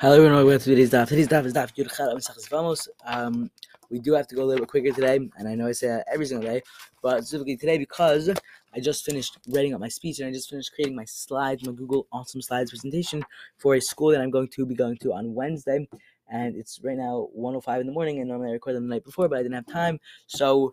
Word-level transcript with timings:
Hello 0.00 0.14
everyone, 0.14 0.46
welcome 0.46 0.60
to 0.60 0.70
today's 0.70 0.92
daf. 0.92 1.08
Today's 1.08 1.26
daf 1.26 1.44
is 1.44 1.54
daf 1.54 1.74
Yudchat 1.74 2.14
Amsachas 2.14 2.48
Vamos. 2.48 2.88
Um, 3.04 3.50
we 3.90 3.98
do 3.98 4.12
have 4.12 4.28
to 4.28 4.36
go 4.36 4.44
a 4.44 4.46
little 4.46 4.60
bit 4.62 4.68
quicker 4.68 4.92
today, 4.92 5.16
and 5.36 5.48
I 5.48 5.56
know 5.56 5.66
I 5.66 5.72
say 5.72 5.88
that 5.88 6.06
every 6.08 6.24
single 6.24 6.48
day, 6.48 6.62
but 7.02 7.24
specifically 7.24 7.56
today 7.56 7.78
because 7.78 8.30
I 8.72 8.78
just 8.78 9.04
finished 9.04 9.38
writing 9.48 9.74
up 9.74 9.80
my 9.80 9.88
speech 9.88 10.20
and 10.20 10.28
I 10.28 10.32
just 10.32 10.50
finished 10.50 10.72
creating 10.72 10.94
my 10.94 11.04
slides, 11.04 11.66
my 11.66 11.72
Google 11.72 12.06
Awesome 12.12 12.40
Slides 12.40 12.70
presentation 12.70 13.24
for 13.56 13.74
a 13.74 13.80
school 13.80 14.12
that 14.12 14.20
I'm 14.20 14.30
going 14.30 14.46
to 14.46 14.64
be 14.64 14.76
going 14.76 14.98
to 14.98 15.14
on 15.14 15.34
Wednesday. 15.34 15.88
And 16.30 16.54
it's 16.54 16.78
right 16.84 16.96
now 16.96 17.26
1:05 17.36 17.80
in 17.80 17.86
the 17.88 17.92
morning, 17.92 18.20
and 18.20 18.28
normally 18.28 18.50
I 18.50 18.52
record 18.52 18.76
them 18.76 18.86
the 18.86 18.94
night 18.94 19.04
before, 19.04 19.28
but 19.28 19.40
I 19.40 19.42
didn't 19.42 19.56
have 19.56 19.66
time, 19.66 19.98
so 20.28 20.70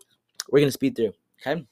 we're 0.52 0.60
gonna 0.60 0.70
speed 0.70 0.94
through. 0.94 1.14
Okay. 1.44 1.66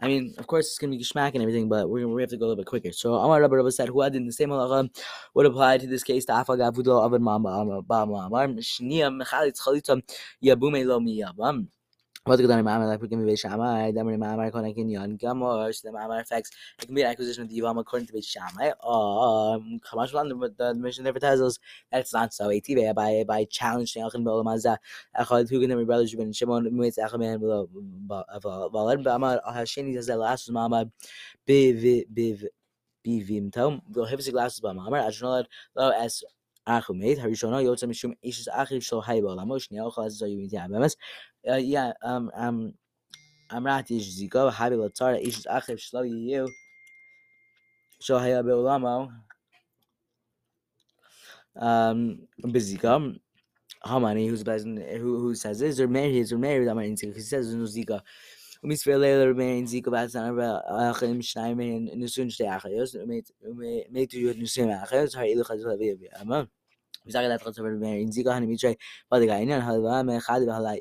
I 0.00 0.08
mean, 0.08 0.34
of 0.36 0.46
course, 0.46 0.66
it's 0.66 0.78
gonna 0.78 0.90
be 0.90 1.02
geschmack 1.02 1.32
and 1.34 1.42
everything, 1.42 1.68
but 1.68 1.88
we're 1.88 2.06
we 2.06 2.20
have 2.22 2.30
to 2.30 2.36
go 2.36 2.44
a 2.44 2.48
little 2.48 2.62
bit 2.62 2.66
quicker. 2.66 2.92
So 2.92 3.14
Amar 3.14 3.40
Rabbi 3.40 3.56
Rabbi 3.56 3.70
said, 3.70 3.88
"Who 3.88 4.02
had 4.02 4.14
in 4.14 4.26
the 4.26 4.32
same 4.32 4.50
halacha 4.50 4.90
would 5.34 5.46
apply 5.46 5.78
to 5.78 5.86
this 5.86 6.04
case 6.04 6.26
to 6.26 6.32
Afal 6.32 6.58
Gavudo 6.58 7.00
Avad 7.00 7.20
Mama 7.20 7.82
Bama 7.82 8.26
Amar 8.26 8.48
Shnia 8.48 9.08
Mechalitz 9.10 9.60
Chalitza 9.62 10.02
Yabume 10.44 10.84
Lo 10.84 11.00
Miyabam." 11.00 11.68
What 12.26 12.38
the 12.38 12.60
Mama 12.60 12.98
we 13.00 13.06
can 13.06 13.24
be 13.24 13.36
Shammai, 13.36 13.92
Damari 13.92 14.18
Mama 14.18 14.50
Konakin 14.50 14.90
Yon 14.90 15.16
Gamor, 15.16 15.80
the 15.80 15.92
Mama 15.92 16.18
effects. 16.18 16.50
It 16.80 16.86
can 16.86 16.94
be 16.96 17.02
an 17.02 17.12
acquisition 17.12 17.44
of 17.44 17.48
the 17.48 17.60
Yavam 17.60 17.78
according 17.78 18.08
to 18.08 18.14
Beit 18.14 18.24
Shammai. 18.24 18.70
Um, 18.82 19.78
Kamashwan, 19.78 20.40
but 20.40 20.58
the 20.58 20.74
mission 20.74 21.04
never 21.04 21.20
that's 21.20 22.12
not 22.12 22.34
so. 22.34 22.48
ATV 22.48 22.92
by 22.96 23.22
by 23.22 23.44
challenging 23.44 24.02
Achin 24.02 24.24
Bolamaza, 24.24 24.76
Achad 25.16 25.48
Hugan 25.48 25.72
and 25.72 25.86
brothers 25.86 26.12
Ruben 26.14 26.32
Shimon. 26.32 26.68
Muitz 26.76 26.98
Achaman 26.98 27.38
below 27.38 27.68
Valad 28.08 29.04
Bama 29.04 29.40
Hashini 29.46 29.94
says 29.94 30.08
that 30.08 30.18
last 30.18 30.50
Mama. 30.50 30.90
Biv 31.46 32.06
Biv 32.12 32.44
Bivimto, 33.06 33.80
the 33.88 34.04
Hipsy 34.04 34.32
glasses 34.32 34.58
by 34.58 34.72
Mama, 34.72 34.96
Ajnolad 34.96 35.44
Lo 35.76 35.90
as 35.90 36.24
Achumate, 36.66 37.20
Harishona, 37.20 37.62
Yotza 37.62 37.84
Mishum 37.84 38.16
Ishis 38.24 38.48
Achim 38.52 38.80
Shal 38.80 39.00
Haibal 39.00 39.38
Amosh, 39.38 39.70
Neochaz 39.70 40.20
Zoyim 40.20 40.50
uh, 41.48 41.56
yeah, 41.56 41.92
um, 42.02 42.30
um, 42.34 42.74
Amrat 43.50 43.90
ish 43.90 44.18
zigo 44.18 44.52
habi 44.52 44.76
latara 44.76 45.20
ish 45.20 45.44
achiv 45.44 45.78
shlo 45.78 46.02
yiyu 46.04 46.48
shohaya 48.02 48.42
beulamo 48.42 49.08
um 51.56 52.18
busy. 52.50 52.78
Um, 52.84 53.20
how 53.82 53.98
many? 53.98 54.26
who's 54.26 54.42
bezin 54.42 54.98
who 54.98 55.20
who 55.20 55.34
says 55.34 55.60
this 55.60 55.78
or 55.78 55.88
married 55.88 56.16
is 56.16 56.32
or 56.32 56.38
married 56.38 56.68
amar 56.68 56.82
inzika 56.82 57.14
he 57.14 57.20
says 57.20 57.54
no 57.54 57.64
zika 57.64 58.00
Um, 58.64 58.70
it's 58.70 58.84
umis 58.84 58.92
velela 58.92 59.26
remain 59.26 59.66
zika 59.66 59.90
batzan 59.92 60.26
achim 60.90 61.20
shnaimen 61.20 61.94
nusun 61.96 62.28
shtei 62.28 62.48
achayos 62.48 62.96
umeit 62.96 63.30
umeit 63.46 64.12
yud 64.12 64.38
nusun 64.38 64.72
achayos 64.82 65.14
har 65.14 65.24
ilu 65.24 65.44
chazal 65.44 65.78
the 65.78 65.90
avi 65.90 66.08
Amen. 66.20 66.48
بيزعل 67.06 67.28
لا 67.28 67.36
تقصر 67.36 67.62
بالمهر 67.62 68.00
انزيكا 68.00 68.38
هنا 68.38 68.46
ميتري 68.46 68.76
فاضي 69.10 69.30
غاين 69.30 69.50
هنا 69.50 69.70
هلا 69.70 70.02
ما 70.02 70.18
خاد 70.18 70.46
بهلا 70.46 70.76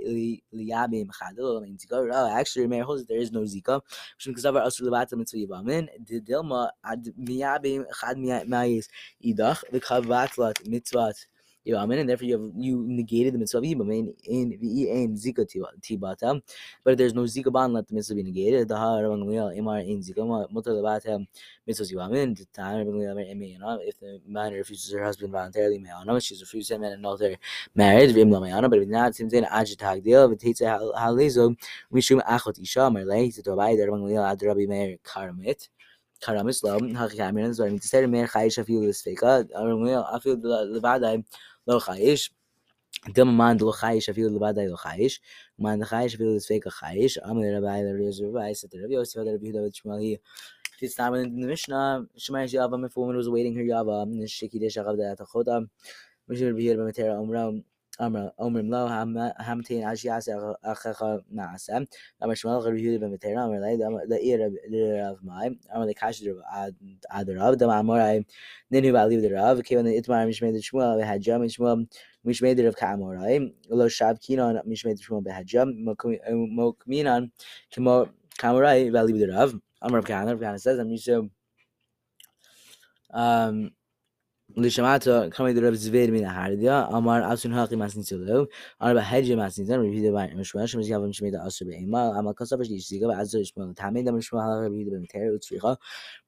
ليابي 0.53 1.03
مخاد 1.03 1.39
ولا 1.39 1.67
انزيكا 1.67 1.95
لا 1.95 2.43
actually 2.43 2.57
مهر 2.67 2.85
holds 2.85 3.01
there 3.01 3.27
is 3.27 3.31
no 3.31 3.53
zika 3.55 3.81
مش 4.19 4.27
مكسبر 4.27 4.67
اصل 4.67 4.87
لبات 4.87 5.13
من 5.13 5.25
تسوي 5.25 5.45
بامن 5.45 5.87
ديلما 5.99 6.71
عد 6.83 7.13
ميابي 7.17 7.85
خاد 7.91 8.17
ميايس 8.17 8.89
ايدخ 9.25 9.63
بكخبات 9.73 10.39
لات 10.39 10.69
متوات 10.69 11.19
you 11.65 11.73
know? 11.73 11.81
And 11.81 12.07
therefore 12.09 12.27
you 12.27 12.33
have 12.39 12.51
you 12.55 12.85
negated 12.87 13.33
the 13.33 13.39
mitzvah 13.39 13.57
of 13.57 13.63
Yibam 13.63 13.91
in 14.25 14.51
in 14.53 15.15
Zika 15.15 15.45
Tibata. 15.81 16.41
But 16.83 16.91
if 16.91 16.97
there's 16.97 17.13
no 17.13 17.23
Zika 17.23 17.51
ban. 17.51 17.73
let 17.73 17.87
the 17.87 17.95
mitzvah 17.95 18.15
be 18.15 18.23
negated. 18.23 18.61
If 18.61 18.67
the 23.99 24.21
man 24.27 24.53
refuses 24.53 24.93
her 24.93 25.03
husband 25.03 25.31
voluntarily, 25.31 25.83
she's 26.19 26.41
refused 26.41 26.71
him 26.71 26.83
and 26.83 26.93
an 26.93 27.05
altar 27.05 27.35
marriage, 27.73 28.13
but 28.13 28.77
if 28.79 28.87
not, 28.87 29.15
seems 29.15 29.33
in 29.33 29.43
Ajitagdil, 29.45 30.35
Vititza 30.35 30.93
Halizo, 30.95 31.55
shum 31.99 32.21
Achot 32.21 32.61
Isha, 32.61 32.91
Merle, 32.91 33.31
to 33.31 33.41
Derbanglil, 33.41 34.37
Adrabi 34.37 34.67
Mer 34.67 34.97
Karmit. 35.03 35.69
Karamislam, 36.23 36.93
Hakamir, 36.93 37.45
and 37.45 37.53
Zorim, 37.53 37.79
Tser 37.79 38.07
Meir 38.07 38.27
Chaisha 38.27 38.65
Filis 38.65 39.03
Feka, 39.03 39.43
Aramil, 39.51 40.23
the 40.23 40.79
Levadai. 40.79 41.23
לא 41.66 41.78
חייש. 41.78 42.30
דמה 43.08 43.32
מן 43.32 43.56
דלא 43.56 43.72
חייש 43.72 44.08
אפילו 44.08 44.36
לבדי 44.36 44.68
לא 44.68 44.76
חייש, 44.76 45.20
ומן 45.58 45.80
דחייש 45.80 46.14
אפילו 46.14 46.36
לספק 46.36 46.66
החייש, 46.66 47.18
אמר 47.18 47.40
לרבי 47.40 47.82
לרבי 47.82 48.38
רבי 48.38 48.54
סתר 48.54 48.78
רבי 48.84 48.94
יוסף 48.94 49.16
לרבי 49.16 49.46
יהודה 49.48 49.68
ושמואל 49.68 49.98
היא 49.98 50.16
it's 50.82 50.96
not 50.98 51.14
in 51.14 51.40
the 51.40 51.46
Mishnah. 51.46 52.06
Shemaish 52.18 52.54
Yava, 52.54 52.84
if 52.86 52.96
a 52.96 53.00
woman 53.00 53.16
was 53.16 53.26
awaiting 53.26 53.54
her 53.54 53.62
Yava, 53.62 54.06
Shiki 54.24 54.58
Dish 54.58 54.76
Arav 54.76 54.96
that 54.96 55.18
Achota, 55.18 55.66
Mishnah 56.26 56.46
Rabbi 56.46 56.60
Yirba 56.60 56.90
Matera 56.90 57.20
Omra, 57.20 57.62
Amra, 57.99 58.31
Omrim 58.39 58.69
Lo, 58.69 58.87
Hamtin 58.87 59.83
Ashias 59.83 60.27
Achacha 60.65 61.21
Naasem, 61.33 61.87
Amar 62.21 62.35
Shmuel 62.35 62.65
Rabbi 62.65 62.77
Yirba 62.77 63.09
Matera, 63.17 63.45
Amar 63.45 63.59
Lay, 63.61 63.77
the 63.77 64.19
ear 64.21 65.05
of 65.09 65.23
my, 65.23 65.49
Amar 65.73 65.87
the 65.87 65.93
Kash 65.93 66.21
Adarav, 66.21 67.57
the 67.57 67.65
Mamorai, 67.65 68.25
Ninu 68.73 68.91
Valley 68.91 69.15
of 69.15 69.21
the 69.21 69.31
Rav, 69.31 69.63
Kevin 69.63 69.85
the 69.85 70.01
Itmar 70.01 70.27
Mishmei 70.27 70.51
the 70.51 70.59
Shmuel, 70.59 71.03
had 71.03 71.21
Jam 71.21 71.41
and 71.41 71.49
Shmuel, 71.49 71.87
Mishmei 72.25 72.67
of 72.67 72.75
Kamorai, 72.75 73.53
Lo 73.69 73.87
Shab 73.87 74.19
Kinon, 74.19 74.61
Mishmei 74.67 74.97
the 74.97 75.03
Shmuel 75.03 75.23
Behajam, 75.23 75.85
Mokminan, 75.85 77.31
Kamo 77.73 78.09
Kamorai, 78.37 78.91
Valley 78.91 79.13
of 79.13 79.19
the 79.19 79.27
Rav. 79.33 79.55
Amar 79.81 79.99
Rav 79.99 80.05
Kahana, 80.05 80.31
Rav 80.31 80.39
Kahana 80.39 80.59
says, 80.59 80.79
I'm 80.79 80.89
used 80.89 81.05
to 81.05 81.29
um 83.11 83.71
Lishamato, 84.53 85.29
coming 85.33 85.53
to 85.53 85.61
Rebbe 85.61 85.75
Zvid 85.75 86.11
Mina 86.11 86.29
Hardia, 86.29 86.87
Amar 86.93 87.23
Asun 87.23 87.51
Haki 87.51 87.75
Masnitilu, 87.75 88.47
Arba 88.79 89.01
Hedge 89.01 89.29
Masnitan, 89.29 89.81
repeated 89.81 90.13
by 90.13 90.27
Mishwash, 90.27 90.75
Mishgavim 90.75 91.09
Shemita 91.09 91.45
Asubi 91.45 91.81
Ema, 91.81 92.13
Amakasavish 92.15 92.69
Ziga, 92.69 93.13
Azur 93.19 93.41
Ishmael 93.41 93.73
Tame, 93.73 94.05
the 94.05 94.11
Mishmael, 94.11 94.61
repeated 94.61 94.93
by 94.93 95.19
Teru 95.19 95.39
Triha, 95.39 95.75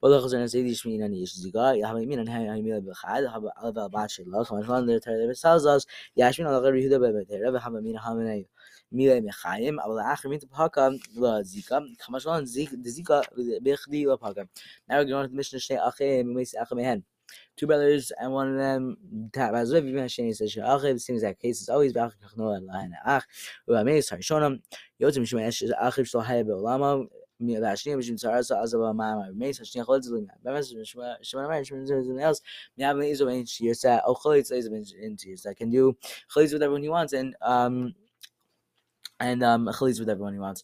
Bolokos 0.02 0.34
and 0.34 0.50
Sadi 0.50 0.72
Shmin 0.72 1.02
and 1.02 1.14
Yish 1.14 1.38
Ziga, 1.38 1.80
Yahamin 1.80 2.18
and 2.18 2.28
Hamil 2.28 2.82
Bechad, 2.84 3.34
Abba 3.64 3.88
Bachi 3.88 4.24
Lok, 4.26 4.48
Manhan, 4.48 4.86
the 4.86 5.00
Terre 5.00 5.28
Salzas, 5.30 5.86
Yashmin, 6.18 6.48
Alaka, 6.48 6.70
repeated 6.70 7.00
by 7.00 7.24
Terre, 7.24 7.52
Hamamina 7.52 7.98
Hamine. 7.98 8.46
میره 8.90 9.20
می‌خوایم 9.20 9.78
اول 9.78 10.02
آخر 10.12 10.28
میت 10.28 10.44
پاکم 10.44 10.92
و 11.20 11.42
زیکا 11.42 11.80
کمشان 12.06 12.44
زیک 12.44 12.70
دزیکا 12.70 13.22
بخدی 13.64 14.06
و 14.06 14.16
پاکم 14.16 14.48
نه 14.88 15.04
گرانت 15.04 15.30
میشنشته 15.30 15.80
آخه 15.80 16.22
میمیس 16.22 16.54
آخه 16.54 16.76
مهن 16.76 17.02
Two 17.55 17.67
brothers, 17.67 18.11
and 18.19 18.31
one 18.31 18.51
of 18.51 18.57
them, 18.57 18.97
Tabazov, 19.31 19.87
even 19.87 20.05
Shani 20.05 20.35
says, 20.35 20.55
Shachav, 20.55 20.83
it 20.85 21.01
seems 21.01 21.21
that 21.21 21.39
case 21.39 21.61
is 21.61 21.69
always 21.69 21.93
Bach 21.93 22.13
Kachno 22.23 22.57
and 22.57 22.67
Lahan 22.67 22.91
Ach, 23.05 23.23
Ubameis, 23.69 24.11
Harishonam, 24.11 24.61
Yotim 25.01 25.21
Shemesh, 25.21 25.63
Achiv 25.81 26.05
Shalhaya 26.09 26.43
Beolama, 26.43 27.07
והשנייה 27.61 27.97
בשביל 27.97 28.17
צרה 28.17 28.37
עשה 28.37 28.61
עזה 28.61 28.77
במים 28.77 29.17
הרמייס, 29.17 29.61
השנייה 29.61 29.83
יכול 29.83 29.97
לצלם, 29.97 30.25
באמת 30.43 30.63
שמונה 31.21 31.47
מים, 31.47 31.63
שמונה 31.63 32.31
else, 32.31 32.39
מיאב 32.77 32.97
איזו 32.97 33.25
בין 33.25 33.45
שירצה, 33.45 33.97
או 34.05 34.15
חליץ 34.15 34.51
איזו 34.51 34.71
בין 34.71 34.83
שירצה, 35.17 35.49
can 35.51 35.73
do 35.73 35.93
חליץ 36.29 36.53
with 36.53 36.61
everyone 36.61 36.83
he 36.83 36.89
wants, 36.89 37.13
and 37.13 37.35
um, 37.41 37.93
and 39.19 39.43
um 39.43 39.67
Khaliz 39.67 39.99
with 39.99 40.09
everyone 40.09 40.33
he 40.33 40.39
wants. 40.39 40.63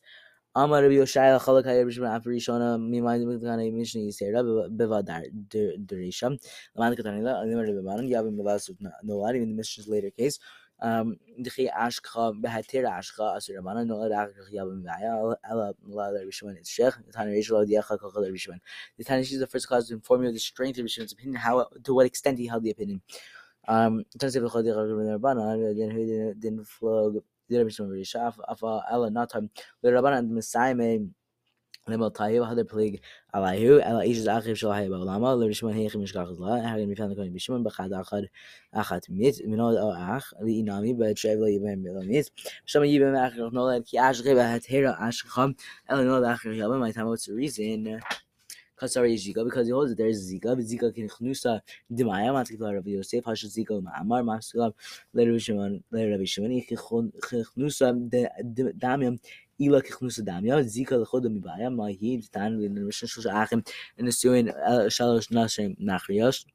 Amar 0.56 0.84
Rabbi 0.84 0.94
Yoshai 0.94 1.36
Chalak 1.40 1.64
Hayir 1.64 1.84
Bishman 1.84 2.16
Afri 2.16 2.36
Shona 2.36 2.78
Mimai 2.78 3.24
Mikana 3.24 3.72
Mishnah 3.72 4.02
Yisera 4.02 4.68
Beva 4.70 5.02
Darisha 5.02 6.38
Laman 6.76 6.96
Katanila 6.96 7.42
Alimar 7.42 7.66
Rabbi 7.66 7.82
Banan 7.84 8.08
Yavim 8.08 8.36
Bevas 8.38 8.70
Nolad 9.04 9.34
in 9.34 9.40
the 9.40 9.46
Mishnah's 9.56 9.88
later 9.88 10.10
case. 10.10 10.38
Um, 10.80 11.16
Ashka 11.40 12.40
Behatir 12.40 12.84
Ashka 12.84 13.36
Asir 13.36 13.60
Rabbanan 13.60 13.88
Nolad 13.88 14.12
Ashka 14.12 14.54
Yavim 14.54 14.84
Vaya 14.84 15.34
Ela 15.50 15.74
Nolad 15.90 16.14
Rabbi 16.20 16.30
Shimon 16.30 16.56
It's 16.56 16.70
Shech 16.70 17.04
the 17.04 17.12
Tana 17.12 17.32
Rishal 17.32 17.68
Diacha 17.68 17.98
Kachal 17.98 18.22
Rabbi 18.22 18.36
Shimon. 18.36 18.60
The 18.96 19.02
Tana 19.02 19.22
is 19.22 19.36
the 19.36 19.48
first 19.48 19.68
cause 19.68 19.88
to 19.88 19.94
inform 19.94 20.22
you 20.22 20.28
of 20.28 20.34
the 20.34 20.38
strength 20.38 20.78
of 20.78 20.84
Rabbi 20.84 21.12
opinion, 21.12 21.34
how 21.34 21.66
to 21.82 21.94
what 21.94 22.06
extent 22.06 22.38
he 22.38 22.46
held 22.46 22.62
the 22.62 22.70
opinion. 22.70 23.02
Um, 23.66 24.04
Tana 24.16 24.30
Sefer 24.30 24.48
the 46.92 47.04
what's 47.06 47.26
the 47.26 47.34
reason. 47.34 48.00
Kasari 48.79 49.15
Zika 49.15 49.43
because 49.43 49.67
he 49.67 49.73
holds 49.73 49.91
that 49.91 49.97
there 49.97 50.07
is 50.07 50.31
Zika, 50.31 50.55
but 50.55 50.59
Zika 50.59 50.93
can 50.93 51.09
chnusa 51.09 51.61
dimaya 51.91 52.31
matikla 52.31 52.73
Rabbi 52.75 52.91
Yosef 52.91 53.25
Hashem 53.25 53.49
Zika 53.49 53.81
ma'amar 53.81 54.23
ma'asulam 54.23 54.73
later 55.13 55.39
Shimon 55.39 55.83
later 55.91 56.11
Rabbi 56.11 56.25
Shimon 56.25 56.61
chnusa 57.21 57.93
damiam 58.79 59.19
ila 59.59 59.81
kechnusa 59.81 60.21
damiam 60.21 60.63
Zika 60.63 61.03
lechoda 61.03 61.27
mibaya 61.27 61.69
ma'hi 61.69 62.29
tan 62.31 62.61
in 62.61 62.73
the 62.73 62.81
Mishnah 62.81 63.07
Shlosh 63.07 63.43
Achim 63.43 63.63
and 63.97 64.07
the 64.07 64.11
Suin 64.11 64.47
Shalosh 64.47 65.29
Nashim 65.31 65.77
Nachriyosh 65.79 66.45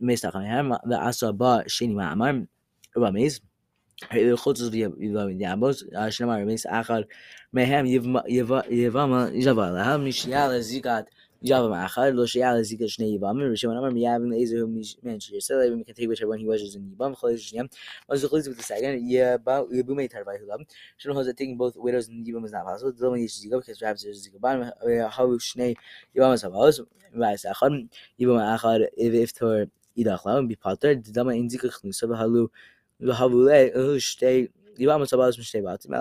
מסתכם 0.00 0.70
ועשה 0.90 1.32
בה 1.32 1.58
שני 1.66 1.94
מאמר 1.94 2.30
רמז 2.96 3.40
חוץ 4.34 4.60
ויעבוס 4.60 5.84
שנאמר 6.10 6.34
רמז 6.34 6.66
אחר 6.68 7.00
מהם 7.52 7.86
יבמה 7.86 9.26
יבא 9.32 9.70
להם 9.70 10.06
נשיה 10.06 10.48
לזיקת 10.48 11.04
Java 11.43 11.69
Ma'achad, 11.69 12.15
Lo 12.15 12.25
Sheyal 12.25 12.59
Zika 12.61 12.85
Shnei 12.85 13.19
Yibam, 13.19 13.37
Rishon 13.37 13.77
Amar 13.77 13.91
Miyav, 13.91 14.15
and 14.15 14.33
Ezer, 14.33 14.57
whom 14.57 14.73
we 14.73 14.83
mentioned 15.03 15.35
yesterday, 15.35 15.73
we 15.73 15.83
can 15.83 15.93
take 15.93 16.09
whichever 16.09 16.29
one 16.29 16.39
he 16.39 16.45
was 16.47 16.75
in 16.75 16.81
Yibam, 16.81 17.15
Chaliz 17.15 17.53
Shnei, 17.53 17.69
Mazu 18.09 18.27
Chaliz 18.27 18.47
with 18.47 18.57
the 18.57 18.63
second, 18.63 19.07
Yabam, 19.07 19.71
Yabume 19.71 20.11
Tarvai 20.11 20.39
Hulam, 20.41 20.65
Shon 20.97 21.13
Hosea 21.13 21.33
taking 21.33 21.55
both 21.55 21.75
widows 21.77 22.07
and 22.07 22.25
Yibam 22.25 22.43
is 22.43 22.51
not 22.51 22.65
possible, 22.65 22.91
the 22.91 23.05
only 23.05 23.25
Yish 23.25 23.45
Zika, 23.45 23.59
because 23.59 23.77
perhaps 23.77 24.03
there's 24.03 24.27
Zika 24.27 25.11
how 25.11 25.27
shne 25.27 25.37
Shnei 25.37 25.75
Yibam 26.15 26.33
is 26.33 26.43
Havaz, 26.43 26.79
Vais 27.13 27.45
Achad, 27.45 27.87
Yibam 28.19 28.59
Achad, 28.59 28.87
if 28.97 29.33
Tor 29.35 29.67
Idachlam, 29.95 30.47
be 30.47 30.55
Potter, 30.55 30.95
the 30.95 31.11
Dama 31.11 31.31
in 31.31 31.47
Zika 31.49 31.71
Chnusa, 31.71 32.07
Halu, 32.17 32.49
Havule, 33.01 33.75
Shtei, 33.97 34.49
Yibam 34.79 35.03
is 35.03 35.11
Havaz, 35.11 35.37
Shtei 35.37 35.61
Batim, 35.61 35.91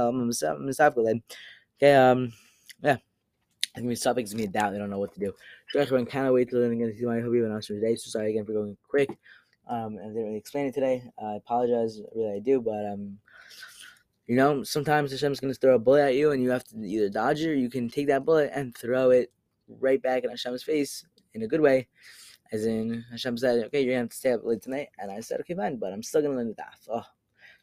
Misafgalem. 0.66 1.22
Okay, 1.78 1.94
um, 1.94 2.32
yeah. 2.82 2.96
I 3.76 3.80
this 3.80 4.00
topic 4.00 4.24
gives 4.24 4.34
me 4.34 4.44
a 4.44 4.48
doubt. 4.48 4.72
They 4.72 4.78
don't 4.78 4.90
know 4.90 4.98
what 4.98 5.12
to 5.14 5.20
do. 5.20 5.34
Everyone 5.76 6.06
cannot 6.06 6.32
wait 6.32 6.48
to 6.50 6.56
learn 6.56 6.72
again 6.72 6.90
to 6.90 6.96
see 6.98 7.04
my 7.04 7.20
hobby 7.20 7.40
and 7.40 7.52
answer 7.52 7.74
today. 7.74 7.94
So 7.96 8.08
sorry 8.08 8.30
again 8.30 8.46
for 8.46 8.52
going 8.52 8.76
quick. 8.88 9.10
Um, 9.68 9.98
and 9.98 10.00
I 10.00 10.06
didn't 10.06 10.24
really 10.24 10.36
explain 10.36 10.66
it 10.66 10.74
today. 10.74 11.02
I 11.22 11.34
apologize, 11.34 12.00
really 12.14 12.36
I 12.36 12.38
do, 12.38 12.60
but 12.60 12.86
um, 12.86 13.18
you 14.26 14.36
know, 14.36 14.62
sometimes 14.62 15.10
Hashem's 15.12 15.40
to 15.40 15.54
throw 15.54 15.74
a 15.74 15.78
bullet 15.78 16.02
at 16.02 16.14
you, 16.14 16.30
and 16.32 16.42
you 16.42 16.50
have 16.50 16.64
to 16.64 16.78
either 16.78 17.08
dodge 17.08 17.40
it 17.40 17.50
or 17.50 17.54
you 17.54 17.68
can 17.68 17.88
take 17.88 18.06
that 18.06 18.24
bullet 18.24 18.50
and 18.54 18.76
throw 18.76 19.10
it 19.10 19.30
right 19.68 20.00
back 20.00 20.24
in 20.24 20.30
Hashem's 20.30 20.62
face 20.62 21.04
in 21.34 21.42
a 21.42 21.46
good 21.46 21.60
way. 21.60 21.88
As 22.52 22.64
in, 22.64 23.04
Hashem 23.10 23.36
said, 23.36 23.64
"Okay, 23.66 23.82
you're 23.82 23.92
gonna 23.92 24.02
have 24.02 24.10
to 24.10 24.16
stay 24.16 24.32
up 24.32 24.44
late 24.44 24.62
tonight," 24.62 24.88
and 24.98 25.10
I 25.10 25.20
said, 25.20 25.40
"Okay, 25.40 25.54
fine," 25.54 25.76
but 25.76 25.92
I'm 25.92 26.02
still 26.02 26.22
gonna 26.22 26.36
learn 26.36 26.48
the 26.48 26.54
daf. 26.54 26.88
Oh, 26.88 27.04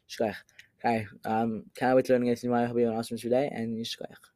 shkoyach. 0.08 0.36
Okay, 0.78 1.06
um, 1.24 1.64
can't 1.74 1.96
wait 1.96 2.04
to 2.04 2.12
learn 2.12 2.22
again. 2.22 2.36
See 2.36 2.48
my 2.48 2.66
hobby 2.66 2.84
and 2.84 2.94
awesome 2.94 3.16
today, 3.16 3.48
and 3.50 3.78
shkoyach. 3.78 4.33